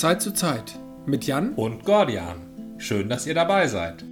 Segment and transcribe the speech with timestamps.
[0.00, 2.76] Zeit zu Zeit mit Jan und Gordian.
[2.78, 4.04] Schön, dass ihr dabei seid.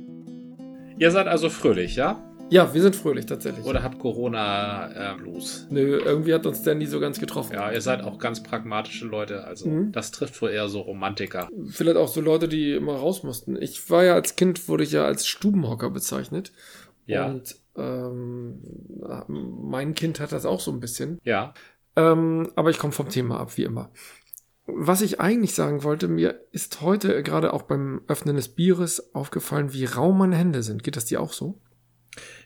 [0.98, 2.22] Ihr seid also fröhlich, ja?
[2.50, 3.64] Ja, wir sind fröhlich tatsächlich.
[3.64, 5.66] Oder habt Corona äh, Blues?
[5.70, 7.54] Nö, irgendwie hat uns der nie so ganz getroffen.
[7.54, 9.44] Ja, ihr seid auch ganz pragmatische Leute.
[9.44, 9.92] Also mhm.
[9.92, 11.48] das trifft wohl eher so Romantiker.
[11.70, 13.56] Vielleicht auch so Leute, die immer raus mussten.
[13.60, 16.52] Ich war ja als Kind, wurde ich ja als Stubenhocker bezeichnet.
[17.06, 17.26] Ja.
[17.26, 18.60] Und ähm,
[19.28, 21.18] mein Kind hat das auch so ein bisschen.
[21.24, 21.54] Ja.
[21.96, 23.90] Ähm, aber ich komme vom Thema ab, wie immer.
[24.66, 29.72] Was ich eigentlich sagen wollte, mir ist heute gerade auch beim Öffnen des Bieres aufgefallen,
[29.72, 30.84] wie rau meine Hände sind.
[30.84, 31.60] Geht das dir auch so?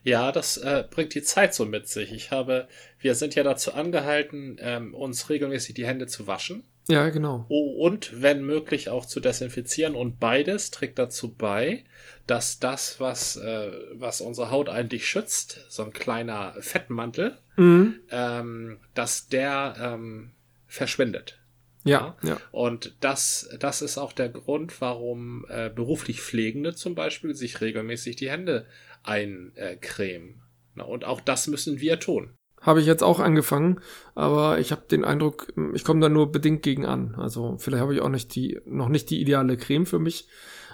[0.02, 2.12] Ja, das äh, bringt die Zeit so mit sich.
[2.12, 6.64] Ich habe, wir sind ja dazu angehalten, ähm, uns regelmäßig die Hände zu waschen.
[6.86, 7.46] Ja, genau.
[7.48, 9.94] Und wenn möglich auch zu desinfizieren.
[9.94, 11.84] Und beides trägt dazu bei,
[12.27, 18.00] dass das, was, äh, was unsere Haut eigentlich schützt, so ein kleiner Fettmantel, mhm.
[18.10, 20.33] ähm, dass der ähm,
[20.66, 21.38] verschwindet.
[21.84, 22.38] Ja, ja.
[22.50, 28.16] Und das, das ist auch der Grund, warum äh, beruflich Pflegende zum Beispiel sich regelmäßig
[28.16, 28.66] die Hände
[29.02, 30.42] eincremen.
[30.76, 32.30] Äh, und auch das müssen wir tun.
[32.60, 33.80] Habe ich jetzt auch angefangen,
[34.14, 37.14] aber ich habe den Eindruck, ich komme da nur bedingt gegen an.
[37.16, 40.28] Also vielleicht habe ich auch nicht die, noch nicht die ideale Creme für mich,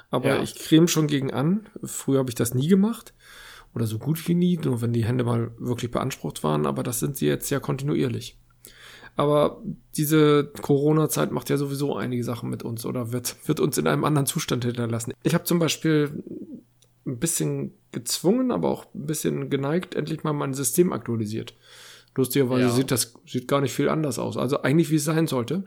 [0.09, 0.43] aber ja.
[0.43, 1.69] ich creme schon gegen an.
[1.83, 3.13] Früher habe ich das nie gemacht
[3.75, 7.01] oder so gut wie nie, nur wenn die Hände mal wirklich beansprucht waren, aber das
[7.01, 8.40] sind sie jetzt ja kontinuierlich.
[9.17, 9.63] Aber
[9.97, 14.05] diese Corona-Zeit macht ja sowieso einige Sachen mit uns oder wird, wird uns in einem
[14.05, 15.13] anderen Zustand hinterlassen.
[15.23, 16.23] Ich habe zum Beispiel
[17.07, 21.55] ein bisschen gezwungen, aber auch ein bisschen geneigt, endlich mal mein System aktualisiert.
[22.17, 22.71] Lustigerweise ja.
[22.71, 24.37] sieht das sieht gar nicht viel anders aus.
[24.37, 25.65] Also eigentlich wie es sein sollte.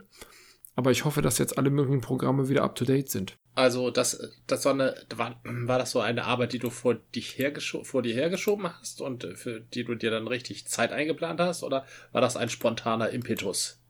[0.76, 3.36] Aber ich hoffe, dass jetzt alle möglichen Programme wieder up to date sind.
[3.54, 7.40] Also das, das war, eine, war, war das so eine Arbeit, die du vor, dich
[7.84, 11.62] vor dir hergeschoben hast und für die du dir dann richtig Zeit eingeplant hast?
[11.62, 13.80] Oder war das ein spontaner Impetus?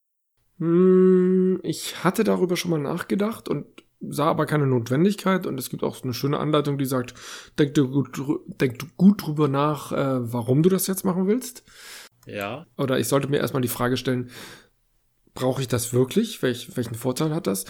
[0.58, 3.67] Hm, ich hatte darüber schon mal nachgedacht und
[4.00, 7.14] sah aber keine Notwendigkeit und es gibt auch eine schöne Anleitung, die sagt,
[7.58, 8.11] denk du gut,
[8.61, 11.64] denk gut drüber nach, äh, warum du das jetzt machen willst.
[12.27, 12.67] Ja.
[12.77, 14.30] Oder ich sollte mir erstmal die Frage stellen,
[15.34, 16.42] brauche ich das wirklich?
[16.42, 17.64] Welch, welchen Vorteil hat das?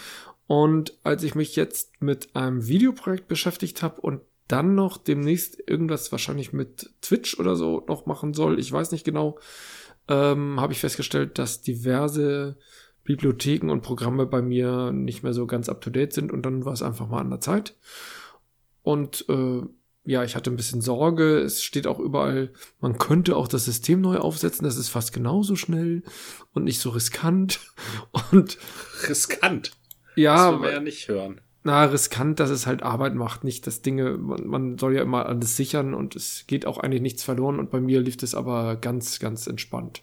[0.47, 6.12] Und als ich mich jetzt mit einem Videoprojekt beschäftigt habe und dann noch demnächst irgendwas
[6.12, 9.38] wahrscheinlich mit Twitch oder so noch machen soll, ich weiß nicht genau,
[10.08, 12.58] ähm, habe ich festgestellt, dass diverse
[13.04, 16.82] Bibliotheken und Programme bei mir nicht mehr so ganz up-to-date sind und dann war es
[16.82, 17.76] einfach mal an der Zeit.
[18.82, 19.62] Und äh,
[20.04, 21.38] ja, ich hatte ein bisschen Sorge.
[21.38, 24.65] Es steht auch überall, man könnte auch das System neu aufsetzen.
[24.65, 26.03] Das ist fast genauso schnell
[26.53, 27.60] und nicht so riskant.
[28.31, 28.59] Und
[29.09, 29.72] riskant.
[30.15, 31.41] Ja, das will ja nicht hören.
[31.66, 35.25] Na, riskant, dass es halt Arbeit macht, nicht das Dinge, man, man soll ja immer
[35.25, 38.76] alles sichern und es geht auch eigentlich nichts verloren und bei mir lief das aber
[38.76, 40.03] ganz, ganz entspannt.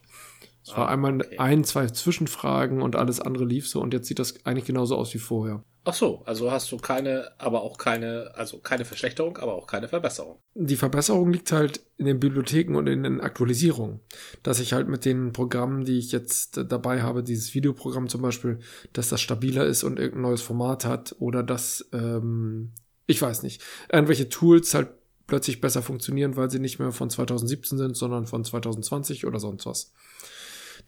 [0.63, 1.37] Es war ah, einmal okay.
[1.37, 5.13] ein, zwei Zwischenfragen und alles andere lief so und jetzt sieht das eigentlich genauso aus
[5.13, 5.63] wie vorher.
[5.83, 9.87] Ach so, also hast du keine, aber auch keine, also keine Verschlechterung, aber auch keine
[9.87, 10.37] Verbesserung.
[10.53, 13.99] Die Verbesserung liegt halt in den Bibliotheken und in den Aktualisierungen.
[14.43, 18.59] Dass ich halt mit den Programmen, die ich jetzt dabei habe, dieses Videoprogramm zum Beispiel,
[18.93, 22.73] dass das stabiler ist und irgendein neues Format hat oder dass, ähm,
[23.07, 24.89] ich weiß nicht, irgendwelche Tools halt
[25.25, 29.65] plötzlich besser funktionieren, weil sie nicht mehr von 2017 sind, sondern von 2020 oder sonst
[29.65, 29.93] was.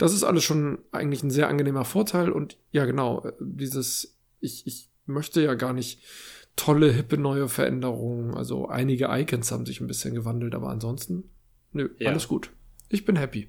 [0.04, 4.90] Das ist alles schon eigentlich ein sehr angenehmer Vorteil und ja genau, dieses ich, ich
[5.06, 6.04] möchte ja gar nicht
[6.58, 8.34] tolle, hippe neue Veränderungen.
[8.34, 11.32] Also einige Icons haben sich ein bisschen gewandelt, aber ansonsten,
[11.72, 12.10] nö, ja.
[12.10, 12.52] alles gut.
[12.90, 13.48] Ich bin happy.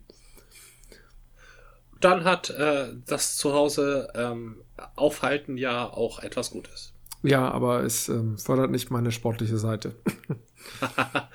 [2.00, 4.62] Dann hat äh, das Zuhause ähm,
[4.94, 6.93] Aufhalten ja auch etwas Gutes.
[7.25, 9.97] Ja, aber es ähm, fördert nicht meine sportliche Seite.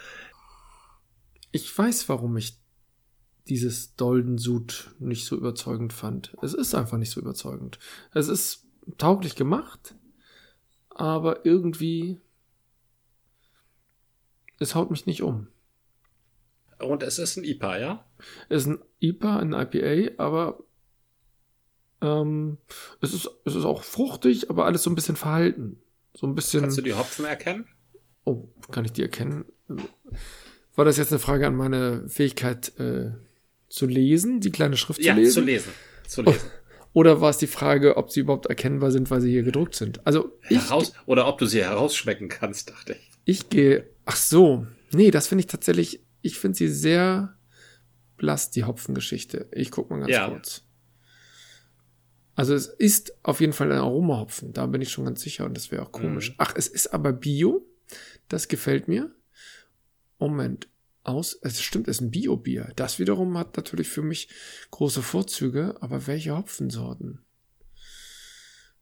[1.52, 2.58] ich weiß, warum ich
[3.50, 6.36] dieses Doldensud nicht so überzeugend fand.
[6.42, 7.80] Es ist einfach nicht so überzeugend.
[8.14, 8.66] Es ist
[8.98, 9.96] tauglich gemacht,
[10.90, 12.20] aber irgendwie
[14.60, 15.48] es haut mich nicht um.
[16.80, 18.06] Und es ist ein IPA, ja?
[18.48, 20.64] Es ist ein IPA, ein IPA, aber
[22.02, 22.58] ähm,
[23.02, 25.82] es, ist, es ist auch fruchtig, aber alles so ein bisschen verhalten.
[26.14, 26.62] So ein bisschen.
[26.62, 27.68] Kannst du die Hopfen erkennen?
[28.24, 29.46] Oh, kann ich die erkennen?
[30.76, 33.12] War das jetzt eine Frage an meine Fähigkeit äh,
[33.70, 35.30] zu lesen, die kleine Schrift ja, zu lesen?
[35.30, 35.72] Ja, zu lesen.
[36.08, 36.42] Zu lesen.
[36.46, 36.60] Oh.
[36.94, 40.06] Oder war es die Frage, ob sie überhaupt erkennbar sind, weil sie hier gedruckt sind?
[40.08, 43.12] Also ich, Heraus, oder ob du sie herausschmecken kannst, dachte ich.
[43.26, 43.88] Ich gehe.
[44.06, 44.66] Ach so.
[44.92, 46.02] Nee, das finde ich tatsächlich.
[46.22, 47.38] Ich finde sie sehr
[48.18, 49.48] blass, die Hopfengeschichte.
[49.52, 50.30] Ich guck mal ganz ja.
[50.30, 50.64] kurz.
[52.36, 55.58] Also es ist auf jeden Fall ein Aromahopfen, da bin ich schon ganz sicher und
[55.58, 56.30] das wäre auch komisch.
[56.30, 56.36] Mhm.
[56.38, 57.66] Ach, es ist aber Bio.
[58.30, 59.14] Das gefällt mir.
[60.20, 60.69] Moment
[61.04, 61.38] aus.
[61.42, 62.72] Es stimmt, es ist ein Bio-Bier.
[62.76, 64.30] Das wiederum hat natürlich für mich
[64.72, 67.24] große Vorzüge, aber welche Hopfensorten?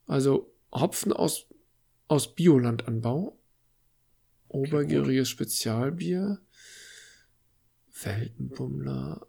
[0.06, 1.48] Also Hopfen aus,
[2.08, 3.40] aus Biolandanbau.
[4.48, 6.40] Obergäriges Spezialbier.
[8.04, 9.28] Weltenbummler.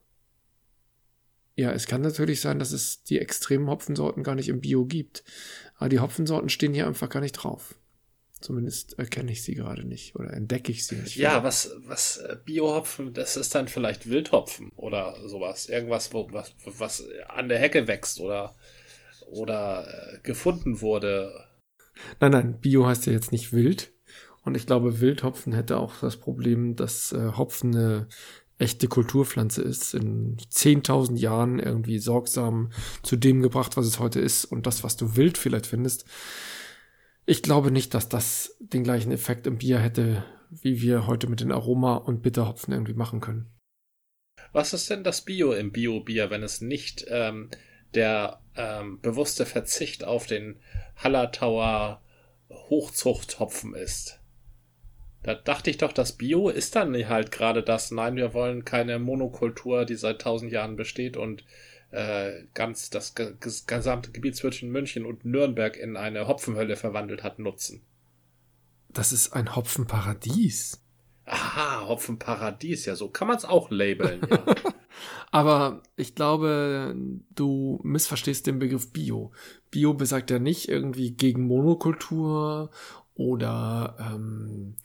[1.57, 5.25] Ja, es kann natürlich sein, dass es die extremen Hopfensorten gar nicht im Bio gibt.
[5.75, 7.75] Aber die Hopfensorten stehen hier einfach gar nicht drauf.
[8.41, 11.17] Zumindest erkenne ich sie gerade nicht oder entdecke ich sie nicht.
[11.17, 15.69] Ja, was, was äh, Biohopfen, das ist dann vielleicht Wildhopfen oder sowas.
[15.69, 18.55] Irgendwas, wo, was, was an der Hecke wächst oder,
[19.27, 21.47] oder äh, gefunden wurde.
[22.21, 23.93] Nein, nein, Bio heißt ja jetzt nicht wild.
[24.45, 28.09] Und ich glaube, Wildhopfen hätte auch das Problem, dass äh, Hopfen eine
[28.59, 32.71] echte Kulturpflanze ist, in 10.000 Jahren irgendwie sorgsam
[33.03, 36.05] zu dem gebracht, was es heute ist und das, was du wild vielleicht findest.
[37.31, 41.41] Ich glaube nicht, dass das den gleichen Effekt im Bier hätte, wie wir heute mit
[41.41, 43.51] den Aroma- und Bitterhopfen irgendwie machen können.
[44.53, 47.51] Was ist denn das Bio im Bio-Bier, wenn es nicht ähm,
[47.93, 50.59] der ähm, bewusste Verzicht auf den
[50.97, 52.01] Hallertauer
[52.49, 54.21] Hochzuchthopfen ist?
[55.23, 57.91] Da dachte ich doch, das Bio ist dann halt gerade das.
[57.91, 61.45] Nein, wir wollen keine Monokultur, die seit tausend Jahren besteht und
[61.91, 67.83] äh, ganz das gesamte Gebiet zwischen München und Nürnberg in eine Hopfenhölle verwandelt hat, nutzen.
[68.91, 70.83] Das ist ein Hopfenparadies.
[71.25, 74.21] Aha, Hopfenparadies, ja, so kann man es auch labeln.
[74.31, 74.45] Ja.
[75.31, 76.97] Aber ich glaube,
[77.35, 79.33] du missverstehst den Begriff Bio.
[79.71, 82.71] Bio besagt ja nicht irgendwie gegen Monokultur
[83.15, 84.77] oder ähm,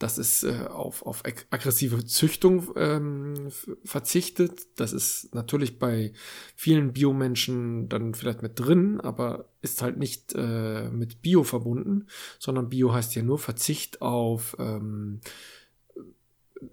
[0.00, 3.50] dass es äh, auf, auf aggressive Züchtung ähm,
[3.84, 4.66] verzichtet.
[4.76, 6.14] Das ist natürlich bei
[6.56, 12.06] vielen Biomenschen dann vielleicht mit drin, aber ist halt nicht äh, mit Bio verbunden,
[12.38, 15.20] sondern Bio heißt ja nur Verzicht auf ähm,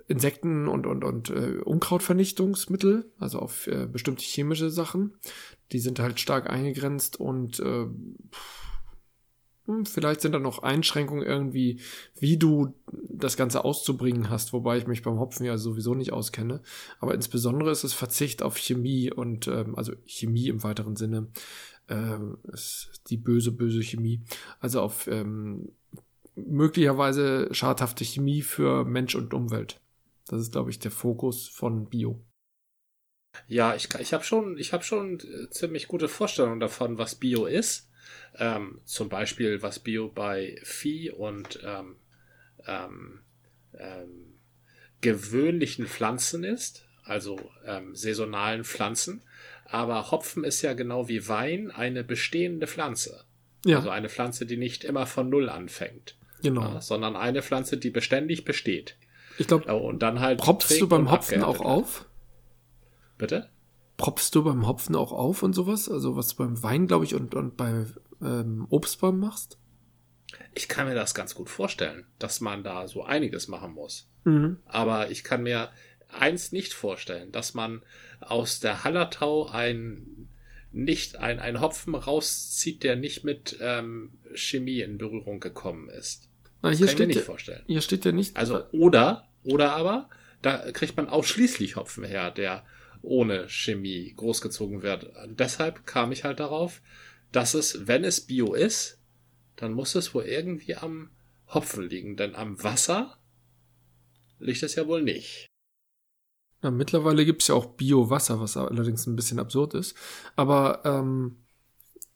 [0.08, 5.16] Insekten und, und, und äh, Unkrautvernichtungsmittel, also auf äh, bestimmte chemische Sachen.
[5.74, 7.88] Die sind halt stark eingegrenzt und äh,
[9.68, 11.82] hm, vielleicht sind da noch Einschränkungen irgendwie,
[12.20, 12.74] wie du
[13.18, 16.62] das Ganze auszubringen hast, wobei ich mich beim Hopfen ja sowieso nicht auskenne.
[17.00, 21.28] Aber insbesondere ist es Verzicht auf Chemie und ähm, also Chemie im weiteren Sinne
[21.90, 24.24] ähm, ist die böse, böse Chemie.
[24.60, 25.72] Also auf ähm,
[26.36, 29.82] möglicherweise schadhafte Chemie für Mensch und Umwelt.
[30.28, 32.22] Das ist, glaube ich, der Fokus von Bio.
[33.48, 37.46] Ja, ich, ich habe schon, ich hab schon äh, ziemlich gute Vorstellungen davon, was Bio
[37.46, 37.90] ist.
[38.36, 41.98] Ähm, zum Beispiel, was Bio bei Vieh und ähm,
[42.68, 43.22] ähm,
[43.74, 44.40] ähm,
[45.02, 49.24] gewöhnlichen Pflanzen ist, also ähm, saisonalen Pflanzen.
[49.66, 53.26] Aber Hopfen ist ja genau wie Wein eine bestehende Pflanze.
[53.66, 53.78] Ja.
[53.78, 56.16] Also eine Pflanze, die nicht immer von Null anfängt.
[56.42, 56.62] Genau.
[56.62, 58.98] Ja, sondern eine Pflanze, die beständig besteht.
[59.38, 60.40] Ich glaube, und dann halt.
[60.40, 62.06] Propfst du beim Hopfen auch auf?
[63.18, 63.50] Bitte?
[63.98, 65.90] Propfst du beim Hopfen auch auf und sowas?
[65.90, 67.86] Also was beim Wein, glaube ich, und, und bei
[68.22, 69.58] ähm, Obstbaum machst?
[70.54, 74.10] Ich kann mir das ganz gut vorstellen, dass man da so einiges machen muss.
[74.24, 74.58] Mhm.
[74.66, 75.70] Aber ich kann mir
[76.10, 77.82] eins nicht vorstellen, dass man
[78.20, 80.30] aus der Hallertau ein
[80.72, 86.30] nicht ein, ein Hopfen rauszieht, der nicht mit ähm, Chemie in Berührung gekommen ist.
[86.62, 87.64] Na, hier steht nicht vorstellen.
[87.68, 88.36] Hier steht ja nicht.
[88.36, 90.10] Also oder oder aber
[90.42, 92.66] da kriegt man ausschließlich Hopfen her, der
[93.02, 95.06] ohne Chemie großgezogen wird.
[95.24, 96.82] Und deshalb kam ich halt darauf,
[97.32, 99.00] dass es, wenn es Bio ist,
[99.58, 101.10] dann muss es wohl irgendwie am
[101.48, 103.18] Hopfen liegen, denn am Wasser
[104.40, 105.48] liegt es ja wohl nicht.
[106.64, 109.96] Ja, mittlerweile gibt's ja auch Bio-Wasser, was allerdings ein bisschen absurd ist.
[110.36, 111.38] Aber ähm,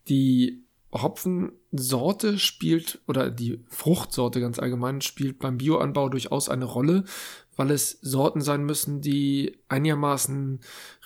[0.07, 7.05] die Hopfensorte spielt oder die Fruchtsorte ganz allgemein spielt beim Bioanbau durchaus eine Rolle,
[7.55, 10.59] weil es Sorten sein müssen, die einigermaßen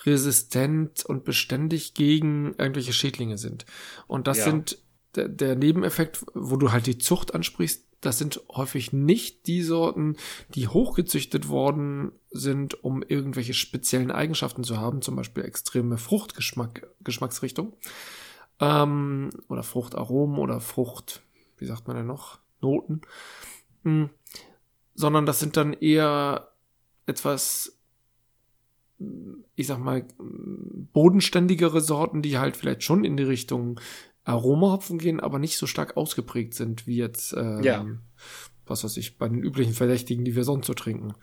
[0.04, 3.66] resistent und beständig gegen irgendwelche Schädlinge sind.
[4.06, 4.44] Und das ja.
[4.44, 4.78] sind
[5.16, 10.16] der, der Nebeneffekt, wo du halt die Zucht ansprichst, das sind häufig nicht die Sorten,
[10.54, 17.72] die hochgezüchtet worden sind, um irgendwelche speziellen Eigenschaften zu haben, zum Beispiel extreme Fruchtgeschmack, Geschmacksrichtung,
[18.60, 21.22] ähm, oder Fruchtaromen oder Frucht,
[21.58, 23.02] wie sagt man denn noch, Noten,
[23.82, 24.10] hm.
[24.94, 26.52] Sondern das sind dann eher
[27.06, 27.78] etwas,
[29.54, 33.78] ich sag mal, bodenständigere Sorten, die halt vielleicht schon in die Richtung
[34.26, 37.86] Aromahopfen gehen, aber nicht so stark ausgeprägt sind wie jetzt, ähm, ja.
[38.66, 41.14] was weiß ich, bei den üblichen Verdächtigen, die wir sonst so trinken.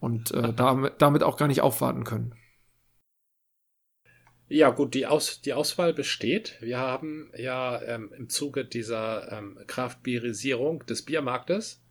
[0.00, 2.34] Und äh, damit, damit auch gar nicht aufwarten können.
[4.48, 6.58] Ja, gut, die, Aus, die Auswahl besteht.
[6.60, 11.82] Wir haben ja ähm, im Zuge dieser ähm, Kraftbierisierung des Biermarktes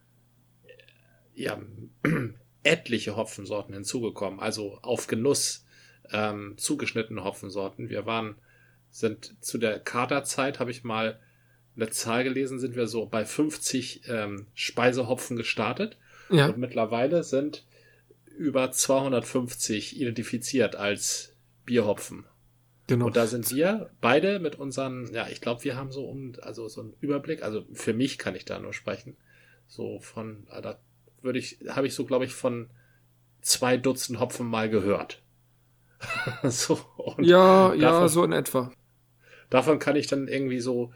[1.33, 1.59] ja,
[2.63, 5.65] etliche Hopfensorten hinzugekommen, also auf Genuss
[6.11, 7.89] ähm, zugeschnittene Hopfensorten.
[7.89, 8.35] Wir waren,
[8.91, 11.19] sind zu der Kaderzeit, habe ich mal
[11.75, 15.97] letzte Zahl gelesen, sind wir so bei 50 ähm, Speisehopfen gestartet.
[16.29, 16.47] Ja.
[16.47, 17.65] Und mittlerweile sind
[18.37, 22.25] über 250 identifiziert als Bierhopfen.
[22.87, 23.05] Genau.
[23.05, 26.67] Und da sind wir beide mit unseren, ja, ich glaube, wir haben so um, also
[26.67, 29.15] so einen Überblick, also für mich kann ich da nur sprechen.
[29.67, 30.79] So von, ah, da
[31.21, 32.69] würde ich, habe ich so, glaube ich, von
[33.41, 35.21] zwei Dutzend Hopfen mal gehört.
[36.43, 36.79] so,
[37.19, 38.73] ja, davon, ja, so in etwa.
[39.51, 40.91] Davon kann ich dann irgendwie so,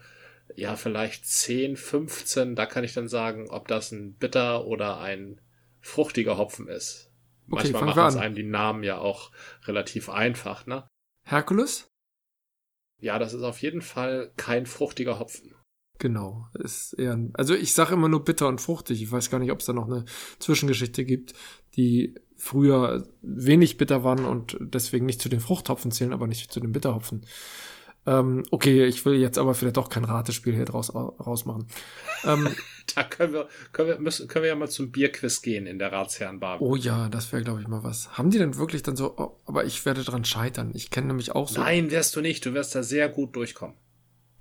[0.56, 5.40] ja, vielleicht 10, 15, da kann ich dann sagen, ob das ein bitter oder ein
[5.80, 7.12] fruchtiger Hopfen ist.
[7.50, 9.30] Okay, Manchmal machen es einem die Namen ja auch
[9.66, 10.88] relativ einfach, ne?
[11.24, 11.86] Herkules?
[13.00, 15.54] Ja, das ist auf jeden Fall kein fruchtiger Hopfen.
[15.98, 19.02] Genau, ist eher, also ich sage immer nur bitter und fruchtig.
[19.02, 20.04] Ich weiß gar nicht, ob es da noch eine
[20.38, 21.34] Zwischengeschichte gibt,
[21.76, 26.60] die früher wenig bitter waren und deswegen nicht zu den Fruchthopfen zählen, aber nicht zu
[26.60, 27.26] den Bitterhopfen.
[28.06, 31.66] Ähm, okay, ich will jetzt aber vielleicht doch kein Ratespiel hier draus rausmachen.
[32.24, 32.54] Ähm,
[32.94, 35.90] da können wir, können wir, müssen, können wir ja mal zum Bierquiz gehen in der
[35.90, 36.62] Ratsherrenbar.
[36.62, 38.16] Oh ja, das wäre, glaube ich, mal was.
[38.16, 40.70] Haben die denn wirklich dann so, oh, aber ich werde dran scheitern.
[40.74, 41.60] Ich kenne nämlich auch so.
[41.60, 42.46] Nein, wirst du nicht.
[42.46, 43.76] Du wirst da sehr gut durchkommen.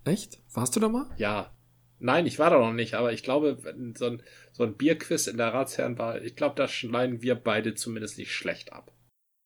[0.03, 0.37] Echt?
[0.53, 1.07] Warst du da mal?
[1.17, 1.51] Ja.
[1.99, 3.57] Nein, ich war da noch nicht, aber ich glaube,
[3.97, 8.17] so ein, so ein Bierquiz in der Ratsherrenbar, ich glaube, da schneiden wir beide zumindest
[8.17, 8.91] nicht schlecht ab.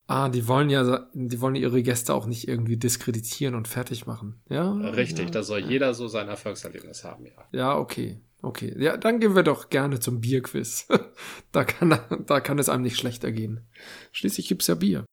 [0.09, 4.41] Ah, die wollen ja, die wollen ihre Gäste auch nicht irgendwie diskreditieren und fertig machen.
[4.49, 4.71] Ja.
[4.71, 5.67] Richtig, ja, da soll ja.
[5.67, 7.47] jeder so sein Erfolgserlebnis haben, ja.
[7.51, 8.19] Ja, okay.
[8.41, 8.73] Okay.
[8.79, 10.87] Ja, dann gehen wir doch gerne zum Bierquiz.
[11.51, 13.67] da kann, da kann es einem nicht schlechter gehen.
[14.11, 15.05] Schließlich gibt's ja Bier.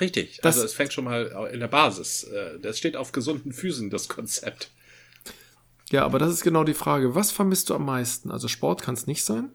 [0.00, 0.38] Richtig.
[0.42, 2.24] Das, also es fängt schon mal in der Basis.
[2.24, 4.70] Äh, das steht auf gesunden Füßen, das Konzept.
[5.90, 7.14] Ja, aber das ist genau die Frage.
[7.14, 8.30] Was vermisst du am meisten?
[8.30, 9.50] Also Sport kann es nicht sein.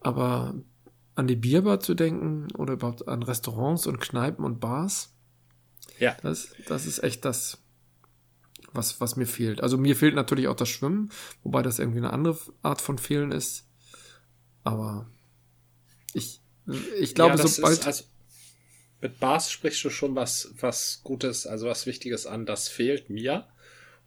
[0.00, 0.54] Aber
[1.14, 5.12] an die Bierbar zu denken oder überhaupt an Restaurants und Kneipen und Bars.
[5.98, 6.16] Ja.
[6.22, 7.58] Das, das ist echt das,
[8.72, 9.62] was, was mir fehlt.
[9.62, 11.10] Also mir fehlt natürlich auch das Schwimmen,
[11.42, 13.66] wobei das irgendwie eine andere Art von Fehlen ist.
[14.64, 15.06] Aber
[16.12, 16.40] ich,
[16.98, 17.86] ich glaube, ja, sobald.
[17.86, 18.04] Also,
[19.00, 22.46] mit Bars sprichst du schon was, was Gutes, also was Wichtiges an.
[22.46, 23.46] Das fehlt mir.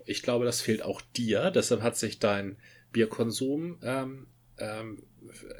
[0.05, 1.51] Ich glaube, das fehlt auch dir.
[1.51, 2.57] Deshalb hat sich dein
[2.91, 4.27] Bierkonsum ähm,
[4.59, 5.03] ähm,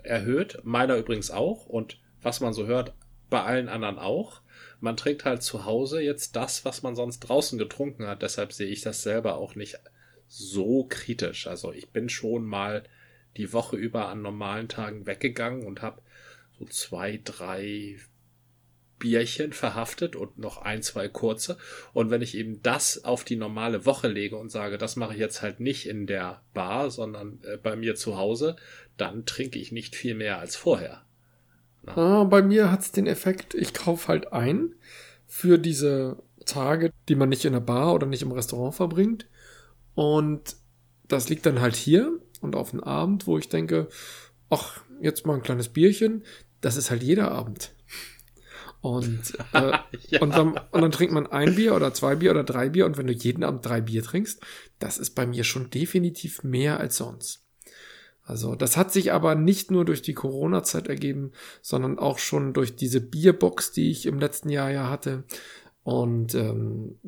[0.04, 0.60] erhöht.
[0.64, 1.66] Meiner übrigens auch.
[1.66, 2.94] Und was man so hört,
[3.30, 4.42] bei allen anderen auch.
[4.80, 8.22] Man trinkt halt zu Hause jetzt das, was man sonst draußen getrunken hat.
[8.22, 9.80] Deshalb sehe ich das selber auch nicht
[10.28, 11.48] so kritisch.
[11.48, 12.84] Also ich bin schon mal
[13.38, 16.02] die Woche über an normalen Tagen weggegangen und habe
[16.58, 17.98] so zwei, drei
[19.00, 21.58] Bierchen verhaftet und noch ein, zwei kurze.
[21.94, 25.20] Und wenn ich eben das auf die normale Woche lege und sage, das mache ich
[25.20, 28.56] jetzt halt nicht in der Bar, sondern äh, bei mir zu Hause,
[28.98, 31.04] dann trinke ich nicht viel mehr als vorher.
[31.86, 34.76] Ah, bei mir hat's den Effekt, ich kaufe halt ein
[35.26, 39.28] für diese Tage, die man nicht in der Bar oder nicht im Restaurant verbringt.
[39.96, 40.58] Und
[41.08, 43.88] das liegt dann halt hier und auf den Abend, wo ich denke,
[44.50, 46.24] ach, jetzt mal ein kleines Bierchen.
[46.62, 47.74] Das ist halt jeder Abend.
[48.82, 49.72] Und, äh,
[50.10, 50.22] ja.
[50.22, 52.86] und, dann, und dann trinkt man ein Bier oder zwei Bier oder drei Bier.
[52.86, 54.42] Und wenn du jeden Abend drei Bier trinkst,
[54.80, 57.44] das ist bei mir schon definitiv mehr als sonst.
[58.24, 61.32] Also das hat sich aber nicht nur durch die Corona-Zeit ergeben,
[61.62, 65.24] sondern auch schon durch diese Bierbox, die ich im letzten Jahr ja hatte.
[65.84, 67.00] Und ähm,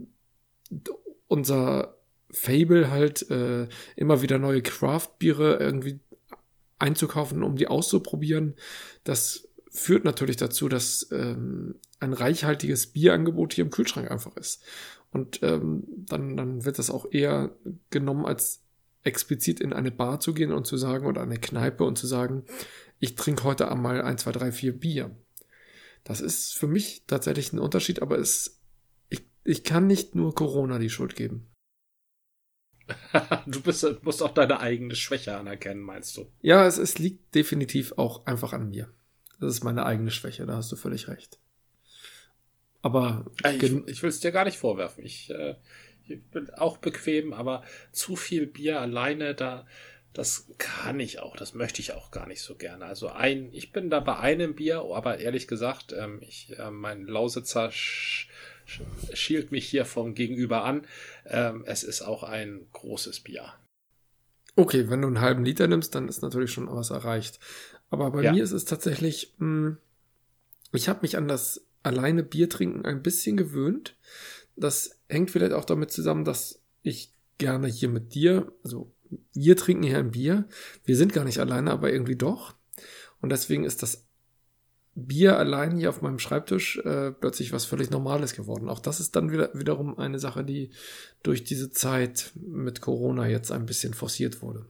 [1.28, 1.98] unser
[2.32, 6.00] Fable halt äh, immer wieder neue Craft-Biere irgendwie
[6.78, 8.56] einzukaufen, um die auszuprobieren.
[9.04, 14.64] Das führt natürlich dazu, dass ähm, ein reichhaltiges Bierangebot hier im Kühlschrank einfach ist.
[15.12, 17.56] Und ähm, dann, dann wird das auch eher
[17.90, 18.64] genommen als
[19.04, 22.46] explizit in eine Bar zu gehen und zu sagen, oder eine Kneipe und zu sagen,
[23.00, 25.16] ich trinke heute einmal ein, zwei, drei, vier Bier.
[26.04, 28.62] Das ist für mich tatsächlich ein Unterschied, aber es,
[29.10, 31.48] ich, ich kann nicht nur Corona die Schuld geben.
[33.46, 36.32] du bist, musst auch deine eigene Schwäche anerkennen, meinst du?
[36.42, 38.92] Ja, es, es liegt definitiv auch einfach an mir.
[39.40, 41.40] Das ist meine eigene Schwäche, da hast du völlig recht.
[42.82, 45.06] Aber ich, ich will es dir gar nicht vorwerfen.
[45.06, 45.56] Ich, äh,
[46.08, 49.66] ich bin auch bequem, aber zu viel Bier alleine, da,
[50.14, 52.86] das kann ich auch, das möchte ich auch gar nicht so gerne.
[52.86, 57.06] Also ein, ich bin da bei einem Bier, aber ehrlich gesagt, ähm, ich, äh, mein
[57.06, 58.30] Lausitzer sch,
[58.66, 58.82] sch,
[59.14, 60.88] schielt mich hier vom Gegenüber an.
[61.26, 63.54] Ähm, es ist auch ein großes Bier.
[64.56, 67.40] Okay, wenn du einen halben Liter nimmst, dann ist natürlich schon was erreicht.
[67.90, 68.32] Aber bei ja.
[68.32, 69.78] mir ist es tatsächlich, mh, hm,
[70.72, 73.96] ich habe mich an das alleine Bier trinken ein bisschen gewöhnt.
[74.56, 78.92] Das hängt vielleicht auch damit zusammen, dass ich gerne hier mit dir, also
[79.34, 80.48] wir trinken hier ein Bier.
[80.84, 82.54] Wir sind gar nicht alleine, aber irgendwie doch.
[83.22, 84.06] Und deswegen ist das
[84.96, 88.70] Bier allein hier auf meinem Schreibtisch äh, plötzlich was völlig Normales geworden.
[88.70, 90.72] Auch das ist dann wieder wiederum eine Sache, die
[91.24, 94.66] durch diese Zeit mit Corona jetzt ein bisschen forciert wurde.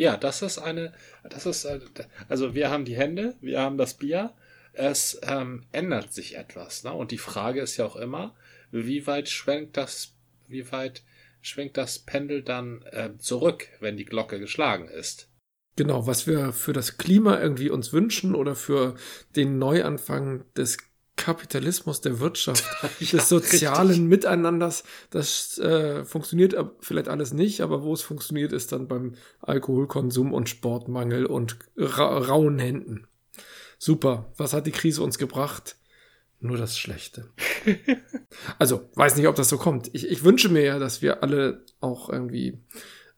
[0.00, 0.94] Ja, das ist eine,
[1.28, 1.78] das ist, äh,
[2.26, 4.32] also wir haben die Hände, wir haben das Bier,
[4.72, 6.84] es ähm, ändert sich etwas.
[6.84, 6.92] Ne?
[6.94, 8.34] Und die Frage ist ja auch immer,
[8.70, 10.14] wie weit schwenkt das,
[10.48, 11.02] wie weit
[11.42, 15.28] schwenkt das Pendel dann äh, zurück, wenn die Glocke geschlagen ist?
[15.76, 18.94] Genau, was wir für das Klima irgendwie uns wünschen oder für
[19.36, 20.78] den Neuanfang des
[21.20, 22.64] Kapitalismus, der Wirtschaft,
[23.00, 24.06] ja, des sozialen richtig.
[24.06, 30.32] Miteinanders, das äh, funktioniert vielleicht alles nicht, aber wo es funktioniert, ist dann beim Alkoholkonsum
[30.32, 33.06] und Sportmangel und ra rauen Händen.
[33.78, 35.76] Super, was hat die Krise uns gebracht?
[36.40, 37.28] Nur das Schlechte.
[38.58, 39.90] also, weiß nicht, ob das so kommt.
[39.92, 42.58] Ich, ich wünsche mir ja, dass wir alle auch irgendwie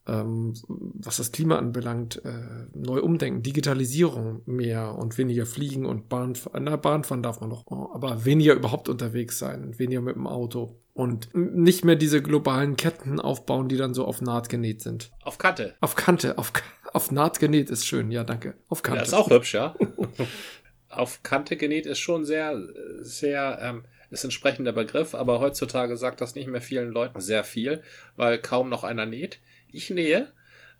[0.06, 3.42] ähm, was das Klima anbelangt, äh, neu umdenken.
[3.42, 8.88] Digitalisierung mehr und weniger fliegen und Bahn, na, Bahnfahren darf man noch, aber weniger überhaupt
[8.88, 13.94] unterwegs sein, weniger mit dem Auto und nicht mehr diese globalen Ketten aufbauen, die dann
[13.94, 15.12] so auf Naht genäht sind.
[15.23, 15.75] Auf Kante.
[15.80, 16.52] Auf Kante, auf,
[16.92, 18.54] auf Naht genäht ist schön, ja, danke.
[18.68, 19.00] Auf Kante.
[19.00, 19.75] Ja, ist auch hübsch, ja.
[20.88, 22.61] auf Kante genäht ist schon sehr,
[22.99, 27.82] sehr, ähm, ist entsprechender Begriff, aber heutzutage sagt das nicht mehr vielen Leuten sehr viel,
[28.16, 29.40] weil kaum noch einer näht
[29.73, 30.33] ich nähe.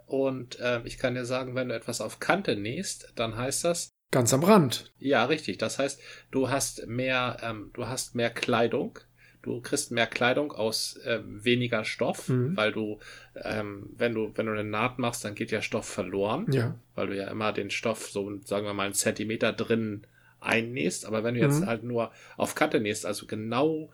[0.07, 3.91] Und äh, ich kann dir sagen, wenn du etwas auf Kante nähst, dann heißt das.
[4.11, 4.93] Ganz am Rand.
[4.99, 5.59] Ja, richtig.
[5.59, 8.99] Das heißt, du hast mehr, ähm, du hast mehr Kleidung.
[9.41, 12.57] Du kriegst mehr Kleidung aus äh, weniger Stoff, mhm.
[12.57, 13.01] weil du,
[13.43, 16.47] ähm, wenn du, wenn du eine Naht machst, dann geht ja Stoff verloren.
[16.53, 16.77] Ja.
[16.95, 20.07] Weil du ja immer den Stoff so, sagen wir mal, einen Zentimeter drin
[20.41, 21.07] einnähst.
[21.07, 21.67] Aber wenn du jetzt mhm.
[21.67, 23.91] halt nur auf Kante nähst, also genau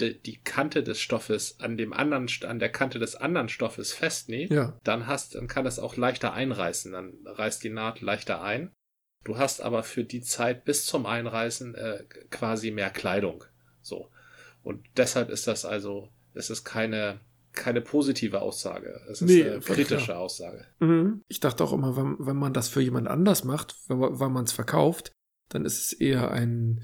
[0.00, 4.50] die, die Kante des Stoffes an dem anderen, an der Kante des anderen Stoffes festnäht,
[4.50, 4.78] ja.
[4.84, 6.92] dann hast, dann kann es auch leichter einreißen.
[6.92, 8.72] Dann reißt die Naht leichter ein.
[9.24, 13.44] Du hast aber für die Zeit bis zum Einreißen äh, quasi mehr Kleidung.
[13.80, 14.10] So.
[14.62, 17.20] Und deshalb ist das also, es ist keine,
[17.52, 19.00] keine positive Aussage.
[19.08, 20.18] Es ist nee, eine kritische klar.
[20.18, 20.66] Aussage.
[20.80, 21.22] Mhm.
[21.28, 24.44] Ich dachte auch immer, wenn, wenn man das für jemand anders macht, wenn, wenn man
[24.44, 25.12] es verkauft,
[25.48, 26.82] dann ist es eher ein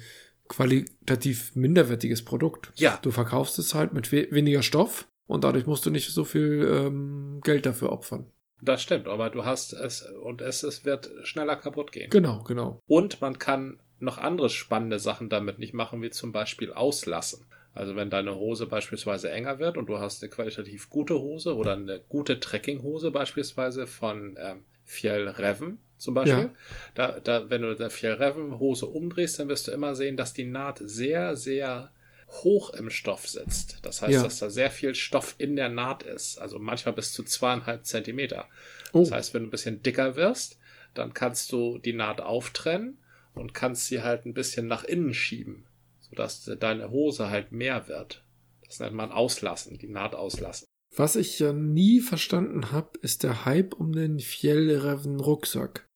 [0.50, 2.72] qualitativ minderwertiges Produkt.
[2.74, 2.98] Ja.
[3.00, 6.68] Du verkaufst es halt mit we weniger Stoff und dadurch musst du nicht so viel
[6.70, 8.26] ähm, Geld dafür opfern.
[8.60, 12.10] Das stimmt, aber du hast es und es, es wird schneller kaputt gehen.
[12.10, 12.80] Genau, genau.
[12.86, 17.46] Und man kann noch andere spannende Sachen damit nicht machen, wie zum Beispiel auslassen.
[17.72, 21.74] Also wenn deine Hose beispielsweise enger wird und du hast eine qualitativ gute Hose oder
[21.74, 26.44] eine gute Trekkinghose beispielsweise von ähm, Fjell Reven, zum Beispiel.
[26.44, 26.54] Ja.
[26.94, 30.80] Da, da, wenn du der Fjellreven-Hose umdrehst, dann wirst du immer sehen, dass die Naht
[30.82, 31.90] sehr, sehr
[32.28, 33.78] hoch im Stoff sitzt.
[33.82, 34.22] Das heißt, ja.
[34.22, 36.38] dass da sehr viel Stoff in der Naht ist.
[36.38, 38.48] Also manchmal bis zu zweieinhalb Zentimeter.
[38.92, 39.00] Oh.
[39.00, 40.58] Das heißt, wenn du ein bisschen dicker wirst,
[40.94, 42.98] dann kannst du die Naht auftrennen
[43.34, 45.66] und kannst sie halt ein bisschen nach innen schieben,
[46.00, 48.24] sodass deine Hose halt mehr wird.
[48.66, 50.66] Das nennt man auslassen, die Naht auslassen.
[50.96, 55.88] Was ich ja nie verstanden habe, ist der Hype um den Fjellreven Rucksack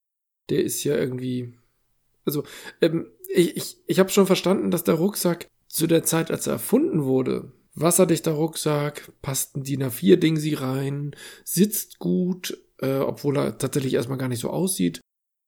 [0.51, 1.55] der ist ja irgendwie.
[2.25, 2.45] Also,
[2.81, 6.55] ähm, ich, ich, ich habe schon verstanden, dass der Rucksack zu der Zeit, als er
[6.55, 13.59] erfunden wurde, wasserdichter Rucksack, passt ein DIN A4-Ding sie rein, sitzt gut, äh, obwohl er
[13.59, 15.01] tatsächlich erstmal gar nicht so aussieht.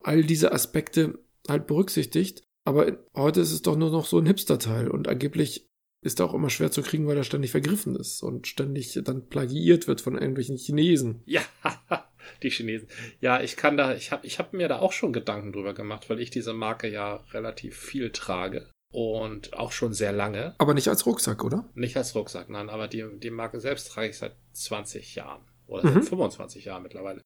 [0.02, 2.42] All diese Aspekte halt berücksichtigt.
[2.64, 5.68] Aber heute ist es doch nur noch so ein Hipster-Teil und angeblich
[6.02, 9.28] ist er auch immer schwer zu kriegen, weil er ständig vergriffen ist und ständig dann
[9.28, 11.22] plagiiert wird von irgendwelchen Chinesen.
[11.26, 11.42] Ja,
[12.42, 12.88] die Chinesen.
[13.20, 16.08] Ja, ich kann da, ich habe ich hab mir da auch schon Gedanken drüber gemacht,
[16.10, 18.68] weil ich diese Marke ja relativ viel trage.
[18.92, 20.54] Und auch schon sehr lange.
[20.58, 21.68] Aber nicht als Rucksack, oder?
[21.74, 25.42] Nicht als Rucksack, nein, aber die, die Marke selbst trage ich seit 20 Jahren.
[25.66, 25.94] Oder mhm.
[25.94, 27.20] seit 25 Jahren mittlerweile.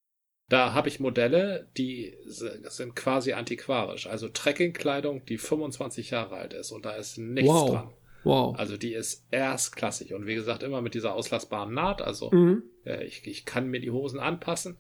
[0.48, 4.08] Da habe ich Modelle, die sind quasi antiquarisch.
[4.08, 7.70] Also Trekkingkleidung, die 25 Jahre alt ist und da ist nichts wow.
[7.70, 7.90] dran.
[8.24, 8.58] Wow.
[8.58, 10.12] Also die ist erstklassig.
[10.12, 12.02] Und wie gesagt, immer mit dieser auslassbaren Naht.
[12.02, 12.64] Also mhm.
[12.84, 14.76] äh, ich, ich kann mir die Hosen anpassen.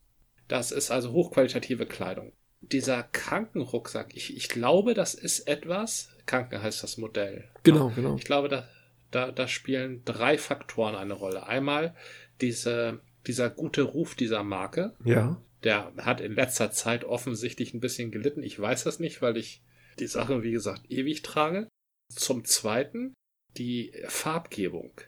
[0.50, 2.32] Das ist also hochqualitative Kleidung.
[2.60, 7.48] Dieser Krankenrucksack, ich, ich glaube, das ist etwas, Kranken heißt das Modell.
[7.62, 8.16] Genau, ja, genau.
[8.16, 8.68] Ich glaube, da,
[9.12, 11.46] da, da spielen drei Faktoren eine Rolle.
[11.46, 11.94] Einmal
[12.40, 14.96] diese, dieser gute Ruf dieser Marke.
[15.04, 15.40] Ja.
[15.62, 18.42] Der hat in letzter Zeit offensichtlich ein bisschen gelitten.
[18.42, 19.62] Ich weiß das nicht, weil ich
[20.00, 21.68] die Sachen, wie gesagt, ewig trage.
[22.12, 23.14] Zum Zweiten
[23.56, 25.00] die Farbgebung.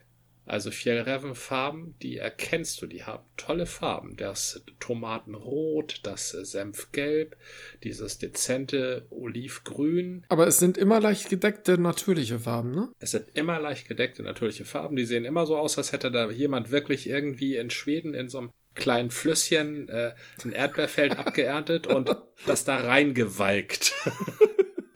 [0.45, 4.17] Also Fjellreven-Farben, die erkennst du, die haben tolle Farben.
[4.17, 7.37] Das Tomatenrot, das Senfgelb,
[7.83, 10.25] dieses dezente Olivgrün.
[10.29, 12.89] Aber es sind immer leicht gedeckte, natürliche Farben, ne?
[12.99, 14.95] Es sind immer leicht gedeckte, natürliche Farben.
[14.95, 18.39] Die sehen immer so aus, als hätte da jemand wirklich irgendwie in Schweden in so
[18.39, 23.93] einem kleinen Flüsschen äh, ein Erdbeerfeld abgeerntet und das da reingewalkt.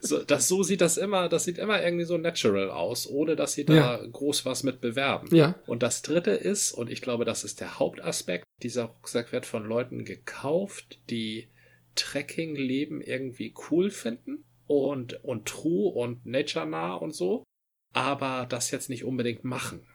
[0.08, 3.52] so, das, so sieht das immer, das sieht immer irgendwie so natural aus, ohne dass
[3.52, 4.06] sie da ja.
[4.06, 5.34] groß was mit bewerben.
[5.34, 5.54] Ja.
[5.66, 9.64] Und das dritte ist, und ich glaube, das ist der Hauptaspekt, dieser Rucksack wird von
[9.64, 11.48] Leuten gekauft, die
[11.94, 17.44] Trekking-Leben irgendwie cool finden und, und true und nature-nah und so,
[17.92, 19.86] aber das jetzt nicht unbedingt machen.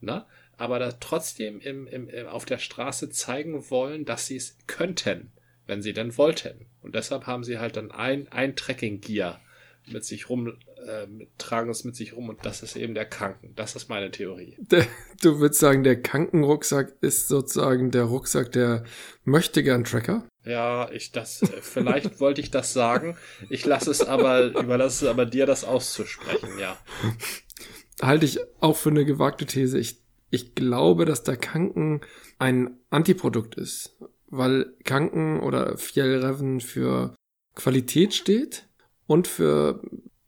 [0.00, 0.26] Ne?
[0.56, 5.32] Aber das trotzdem im, im, im, auf der Straße zeigen wollen, dass sie es könnten,
[5.66, 6.66] wenn sie denn wollten.
[6.80, 9.40] Und deshalb haben sie halt dann ein, ein Trekking-Gear
[9.88, 11.06] mit sich rum, äh,
[11.38, 13.52] tragen es mit sich rum und das ist eben der Kanken.
[13.54, 14.56] Das ist meine Theorie.
[14.58, 14.86] Der,
[15.22, 18.84] du würdest sagen, der Kankenrucksack ist sozusagen der Rucksack der
[19.24, 20.26] möchte gern Tracker?
[20.44, 23.16] Ja, ich das, äh, vielleicht wollte ich das sagen.
[23.50, 26.76] Ich lasse es aber, überlasse es aber dir, das auszusprechen, ja.
[28.00, 29.78] Halte ich auch für eine gewagte These.
[29.78, 32.00] Ich, ich glaube, dass der Kanken
[32.38, 33.96] ein Antiprodukt ist,
[34.28, 37.14] weil Kanken oder Fjellreven für
[37.54, 38.66] Qualität steht
[39.06, 39.80] und für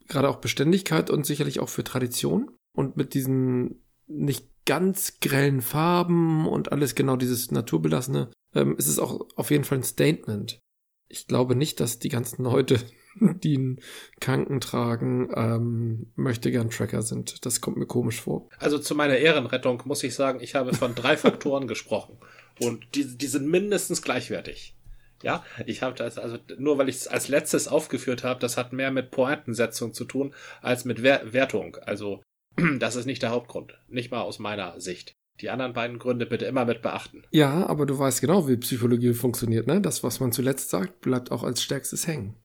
[0.08, 2.50] gerade auch Beständigkeit und sicherlich auch für Tradition.
[2.74, 8.98] Und mit diesen nicht ganz grellen Farben und alles genau dieses naturbelassene ähm, ist es
[8.98, 10.60] auch auf jeden Fall ein Statement.
[11.08, 12.78] Ich glaube nicht, dass die ganzen Leute,
[13.20, 13.80] die einen
[14.20, 17.44] Kranken tragen, ähm, möchte gern Tracker sind.
[17.46, 18.48] Das kommt mir komisch vor.
[18.58, 22.18] Also zu meiner Ehrenrettung muss ich sagen, ich habe von drei Faktoren gesprochen.
[22.60, 24.74] Und die, die sind mindestens gleichwertig.
[25.22, 28.72] Ja, ich habe das, also nur weil ich es als letztes aufgeführt habe, das hat
[28.72, 31.76] mehr mit Pointensetzung zu tun als mit Wertung.
[31.76, 32.22] Also
[32.78, 33.78] das ist nicht der Hauptgrund.
[33.88, 35.14] Nicht mal aus meiner Sicht.
[35.40, 37.22] Die anderen beiden Gründe bitte immer mit beachten.
[37.30, 39.80] Ja, aber du weißt genau, wie Psychologie funktioniert, ne?
[39.80, 42.36] Das, was man zuletzt sagt, bleibt auch als stärkstes hängen.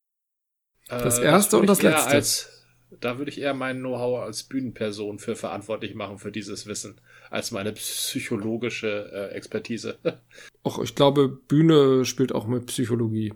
[0.87, 2.09] Das äh, erste das und das letzte.
[2.09, 2.62] Als,
[2.99, 7.51] da würde ich eher mein Know-how als Bühnenperson für verantwortlich machen für dieses Wissen, als
[7.51, 9.97] meine psychologische äh, Expertise.
[10.65, 13.33] Och, ich glaube, Bühne spielt auch mit Psychologie.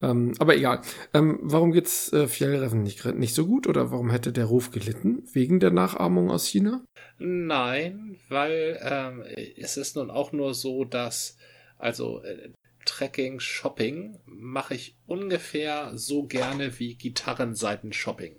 [0.00, 0.82] Ähm, aber egal.
[1.12, 5.24] Ähm, warum geht's äh, Fjellreven nicht, nicht so gut oder warum hätte der Ruf gelitten?
[5.32, 6.84] Wegen der Nachahmung aus China?
[7.18, 9.24] Nein, weil ähm,
[9.56, 11.36] es ist nun auch nur so, dass
[11.78, 12.50] also äh,
[12.84, 18.36] Trekking, Shopping mache ich ungefähr so gerne wie Gitarrenseiten-Shopping.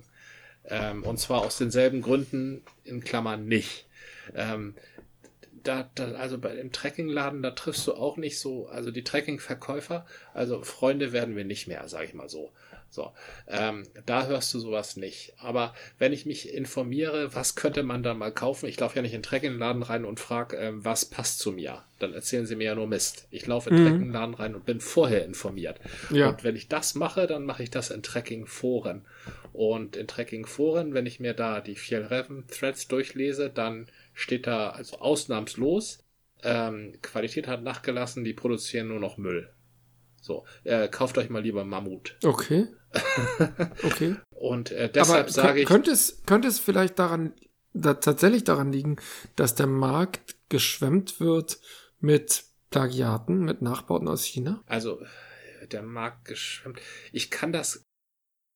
[0.69, 3.87] Ähm, und zwar aus denselben Gründen, in Klammern nicht.
[4.35, 4.75] Ähm,
[5.63, 10.05] da, da, also bei dem Trekkingladen, da triffst du auch nicht so, also die Trekkingverkäufer,
[10.33, 12.51] also Freunde werden wir nicht mehr, sage ich mal so.
[12.91, 13.11] So,
[13.47, 15.33] ähm, da hörst du sowas nicht.
[15.37, 18.67] Aber wenn ich mich informiere, was könnte man da mal kaufen?
[18.67, 21.83] Ich laufe ja nicht in den Trekkingladen rein und frage, ähm, was passt zu mir.
[21.99, 23.27] Dann erzählen sie mir ja nur Mist.
[23.29, 23.87] Ich laufe in mhm.
[23.87, 25.79] Trekkingladen rein und bin vorher informiert.
[26.09, 26.29] Ja.
[26.29, 29.05] Und wenn ich das mache, dann mache ich das in Trekkingforen.
[29.59, 34.99] Und in Trekkingforen, wenn ich mir da die Fjellreven Threads durchlese, dann steht da also
[34.99, 36.05] ausnahmslos,
[36.43, 39.51] ähm, Qualität hat nachgelassen, die produzieren nur noch Müll.
[40.21, 42.17] So, äh, kauft euch mal lieber Mammut.
[42.23, 42.67] Okay.
[43.83, 44.15] okay.
[44.29, 45.67] Und äh, deshalb sage ich.
[45.67, 47.33] Könnte es, könnte es vielleicht daran,
[47.73, 48.95] da, tatsächlich daran liegen,
[49.35, 51.59] dass der Markt geschwemmt wird
[51.99, 54.63] mit Plagiaten, mit Nachbauten aus China?
[54.67, 55.01] Also,
[55.69, 56.79] der Markt geschwemmt.
[57.11, 57.88] Ich kann das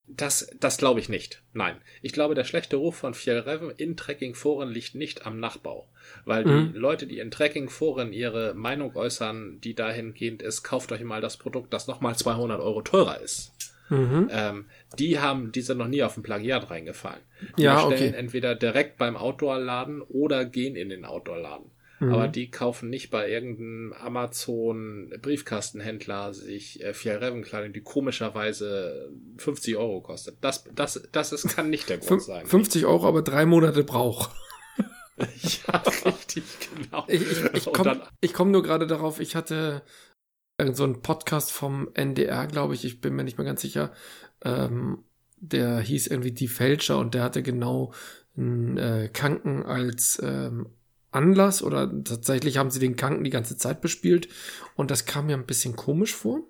[0.08, 1.42] das, das glaube ich nicht.
[1.54, 1.78] Nein.
[2.02, 5.88] Ich glaube, der schlechte Ruf von Fjellreven in Trekkingforen liegt nicht am Nachbau.
[6.26, 6.74] Weil mhm.
[6.74, 11.38] die Leute, die in Trekkingforen ihre Meinung äußern, die dahingehend ist, kauft euch mal das
[11.38, 13.54] Produkt, das nochmal 200 Euro teurer ist.
[13.90, 14.30] Mhm.
[14.32, 14.66] Ähm,
[14.98, 17.22] die haben, die sind noch nie auf ein Plagiat reingefallen.
[17.58, 18.18] Die ja, stellen okay.
[18.18, 21.70] entweder direkt beim Outdoor-Laden oder gehen in den Outdoor-Laden.
[22.04, 22.14] Mhm.
[22.14, 30.38] Aber die kaufen nicht bei irgendeinem Amazon-Briefkastenhändler sich äh, Fjellrevenkleidung, die komischerweise 50 Euro kostet.
[30.42, 32.46] Das, das, das ist, kann nicht der Grund sein.
[32.46, 34.30] 50 Euro, aber drei Monate Brauch.
[35.18, 36.44] ja, richtig,
[36.76, 37.06] genau.
[37.08, 38.02] Ich, ich, ich komme
[38.34, 39.84] komm nur gerade darauf, ich hatte
[40.72, 43.92] so einen Podcast vom NDR, glaube ich, ich bin mir nicht mehr ganz sicher.
[44.44, 45.04] Ähm,
[45.38, 47.94] der hieß irgendwie Die Fälscher und der hatte genau
[48.38, 50.68] einen äh, Kranken als ähm,
[51.14, 54.28] Anlass oder tatsächlich haben sie den Kranken die ganze Zeit bespielt
[54.76, 56.42] und das kam mir ein bisschen komisch vor.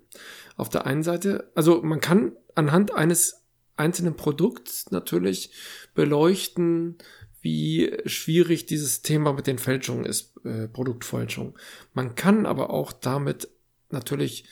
[0.56, 3.42] Auf der einen Seite, also man kann anhand eines
[3.76, 5.50] einzelnen Produkts natürlich
[5.94, 6.98] beleuchten,
[7.40, 11.58] wie schwierig dieses Thema mit den Fälschungen ist, äh, Produktfälschung.
[11.92, 13.48] Man kann aber auch damit
[13.90, 14.44] natürlich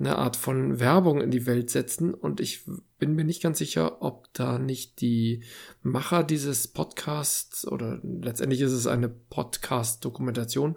[0.00, 2.64] eine Art von Werbung in die Welt setzen und ich
[2.98, 5.44] bin mir nicht ganz sicher, ob da nicht die
[5.82, 10.76] Macher dieses Podcasts oder letztendlich ist es eine Podcast-Dokumentation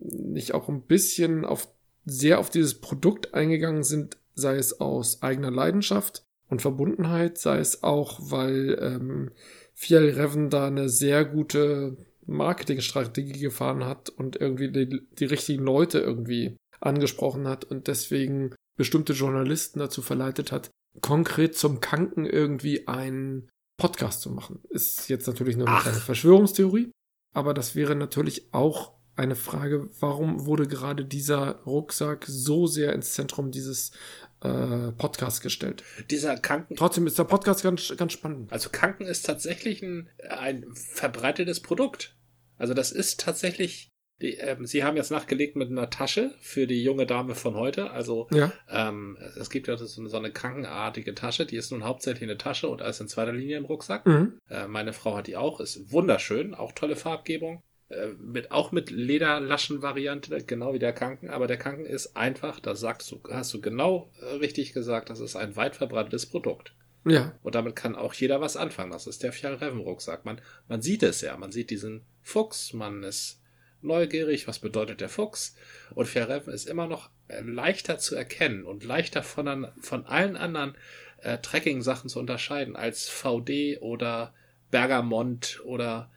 [0.00, 1.68] nicht auch ein bisschen auf
[2.04, 7.82] sehr auf dieses Produkt eingegangen sind, sei es aus eigener Leidenschaft und Verbundenheit, sei es
[7.82, 9.30] auch, weil ähm,
[9.72, 11.96] Fiel Reven da eine sehr gute
[12.26, 19.12] Marketingstrategie gefahren hat und irgendwie die, die richtigen Leute irgendwie angesprochen hat und deswegen bestimmte
[19.12, 20.70] Journalisten dazu verleitet hat,
[21.00, 24.62] konkret zum Kanken irgendwie einen Podcast zu machen.
[24.70, 25.82] Ist jetzt natürlich nur eine Ach.
[25.82, 26.90] kleine Verschwörungstheorie,
[27.32, 33.12] aber das wäre natürlich auch eine Frage, warum wurde gerade dieser Rucksack so sehr ins
[33.12, 33.92] Zentrum dieses
[34.40, 35.84] äh, Podcasts gestellt?
[36.10, 36.74] Dieser Kranken.
[36.74, 38.52] Trotzdem ist der Podcast ganz, ganz spannend.
[38.52, 42.16] Also Kranken ist tatsächlich ein, ein verbreitetes Produkt.
[42.56, 43.90] Also das ist tatsächlich
[44.24, 47.90] die, ähm, Sie haben jetzt nachgelegt mit einer Tasche für die junge Dame von heute.
[47.90, 48.52] Also ja.
[48.70, 52.38] ähm, es gibt ja so eine, so eine krankenartige Tasche, die ist nun hauptsächlich eine
[52.38, 54.06] Tasche und ist in zweiter Linie im Rucksack.
[54.06, 54.40] Mhm.
[54.48, 57.62] Äh, meine Frau hat die auch, ist wunderschön, auch tolle Farbgebung.
[57.90, 62.80] Äh, mit, auch mit Lederlaschen-Variante, genau wie der Kranken, aber der Kranken ist einfach, das
[62.80, 66.74] sagst du, hast du genau äh, richtig gesagt, das ist ein weit verbreitetes Produkt.
[67.04, 67.34] Ja.
[67.42, 68.92] Und damit kann auch jeder was anfangen.
[68.92, 70.24] Das ist der Fjallreven-Rucksack.
[70.24, 73.42] Man, man sieht es ja, man sieht diesen Fuchs, man ist
[73.84, 75.56] neugierig, was bedeutet der Fuchs.
[75.94, 80.74] Und Fjallreven ist immer noch äh, leichter zu erkennen und leichter von, von allen anderen
[81.22, 84.34] äh, Trekking-Sachen zu unterscheiden als VD oder
[84.70, 86.10] Bergamont oder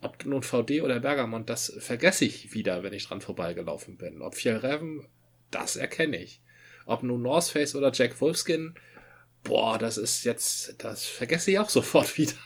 [0.00, 4.22] ob nun VD oder Bergamont, das vergesse ich wieder, wenn ich dran vorbeigelaufen bin.
[4.22, 5.06] Ob Fjellreven,
[5.50, 6.40] das erkenne ich.
[6.86, 8.74] Ob nun North Face oder Jack Wolfskin,
[9.42, 12.36] boah, das ist jetzt, das vergesse ich auch sofort wieder.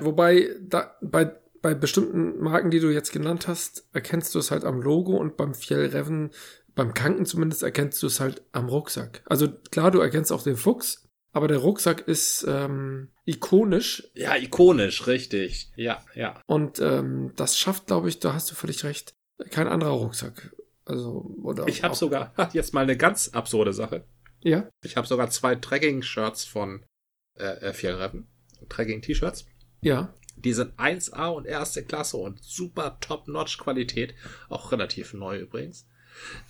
[0.00, 1.32] Wobei, da, bei
[1.64, 5.38] bei bestimmten Marken, die du jetzt genannt hast, erkennst du es halt am Logo und
[5.38, 6.30] beim Fjellreven,
[6.74, 9.22] beim Kanken zumindest, erkennst du es halt am Rucksack.
[9.24, 14.10] Also klar, du erkennst auch den Fuchs, aber der Rucksack ist ähm, ikonisch.
[14.12, 15.72] Ja, ikonisch, richtig.
[15.74, 16.38] Ja, ja.
[16.46, 19.14] Und ähm, das schafft, glaube ich, da hast du völlig recht,
[19.48, 20.54] kein anderer Rucksack.
[20.84, 21.66] Also, oder.
[21.66, 24.04] Ich habe sogar, jetzt mal eine ganz absurde Sache.
[24.42, 24.68] Ja.
[24.82, 26.84] Ich habe sogar zwei Tracking-Shirts von
[27.38, 28.26] äh, äh Fjellreven.
[28.68, 29.46] Tracking-T-Shirts.
[29.80, 30.12] Ja.
[30.44, 34.14] Die sind 1A und erste Klasse und super Top-Notch-Qualität.
[34.48, 35.86] Auch relativ neu übrigens.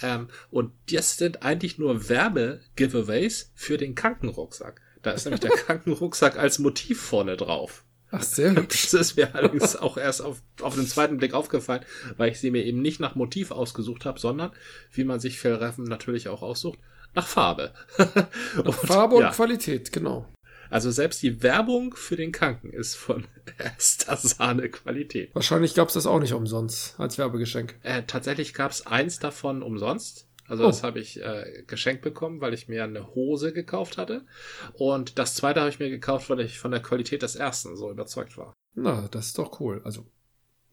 [0.03, 4.81] Ähm, und das sind eigentlich nur Werbe-Giveaways für den Krankenrucksack.
[5.03, 7.85] Da ist nämlich der Krankenrucksack als Motiv vorne drauf.
[8.11, 8.91] Ach, sehr hübsch.
[8.91, 11.85] Das ist mir allerdings auch erst auf, auf den zweiten Blick aufgefallen,
[12.17, 14.53] weil ich sie mir eben nicht nach Motiv ausgesucht habe, sondern,
[14.93, 16.79] wie man sich Fellreifen natürlich auch aussucht,
[17.15, 17.73] nach Farbe.
[17.97, 19.31] Nach und, Farbe und ja.
[19.31, 20.29] Qualität, genau.
[20.71, 23.27] Also selbst die Werbung für den Kranken ist von
[23.59, 25.35] erster Sahne Qualität.
[25.35, 27.77] Wahrscheinlich gab es das auch nicht umsonst als Werbegeschenk.
[27.83, 30.29] Äh, tatsächlich gab es eins davon umsonst.
[30.47, 30.67] Also oh.
[30.67, 34.27] das habe ich äh, geschenkt bekommen, weil ich mir eine Hose gekauft hatte.
[34.75, 37.91] Und das zweite habe ich mir gekauft, weil ich von der Qualität des ersten so
[37.91, 38.53] überzeugt war.
[38.75, 39.81] Na, das ist doch cool.
[39.85, 40.07] Also,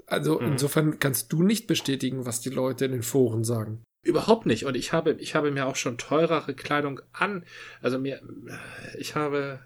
[0.08, 0.54] also mhm.
[0.54, 3.84] insofern kannst du nicht bestätigen, was die Leute in den Foren sagen.
[4.04, 4.66] Überhaupt nicht.
[4.66, 7.46] Und ich habe, ich habe mir auch schon teurere Kleidung an.
[7.82, 8.20] Also mir,
[8.98, 9.60] ich habe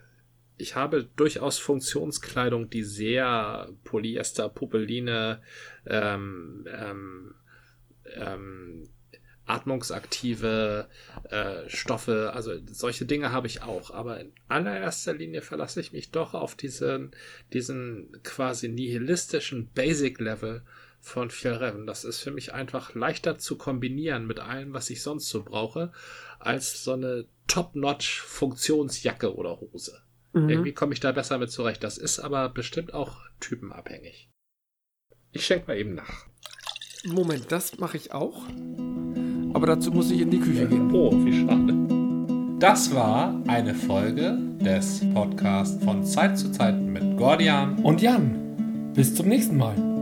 [0.58, 5.42] ich habe durchaus Funktionskleidung, die sehr Polyester, Popeline,
[5.86, 7.36] ähm, ähm,
[8.16, 8.90] ähm,
[9.46, 10.88] atmungsaktive
[11.30, 13.92] äh, Stoffe, also solche Dinge habe ich auch.
[13.92, 17.12] Aber in allererster Linie verlasse ich mich doch auf diesen,
[17.54, 20.64] diesen quasi nihilistischen Basic-Level
[21.00, 21.86] von Fjellreven.
[21.86, 25.92] Das ist für mich einfach leichter zu kombinieren mit allem, was ich sonst so brauche,
[26.40, 30.02] als so eine Top-Notch Funktionsjacke oder Hose.
[30.36, 30.50] Mhm.
[30.50, 31.84] Irgendwie komme ich da besser mit zurecht.
[31.84, 34.30] Das ist aber bestimmt auch typenabhängig.
[35.32, 36.26] Ich schenke mal eben nach.
[37.06, 38.44] Moment, das mache ich auch.
[39.54, 40.94] Aber dazu muss ich in die Küche gehen.
[40.94, 42.60] Oh, wie schade.
[42.60, 48.92] Das war eine Folge des Podcasts von Zeit zu Zeit mit Gordian und Jan.
[48.94, 49.95] Bis zum nächsten Mal.